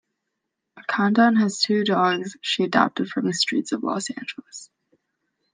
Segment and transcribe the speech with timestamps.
[0.87, 4.71] Condon has two dogs she adopted from the streets of Los Angeles.